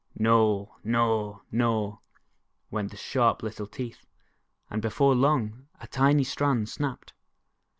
"Gnaw, 0.17 0.77
gnaw, 0.83 1.41
gnaw," 1.51 1.99
went 2.71 2.89
the 2.89 2.97
sharp 2.97 3.43
little 3.43 3.67
teeth, 3.67 4.07
and 4.67 4.81
be 4.81 4.89
fore 4.89 5.13
long, 5.13 5.67
a 5.79 5.85
tiny 5.85 6.23
strand 6.23 6.69
snapped. 6.69 7.13